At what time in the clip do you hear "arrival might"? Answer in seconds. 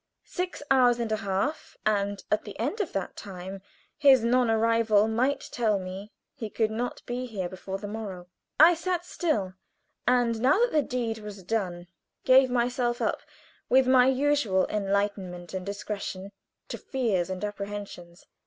4.49-5.41